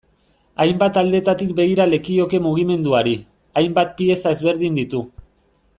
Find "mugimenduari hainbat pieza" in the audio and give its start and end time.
2.47-4.33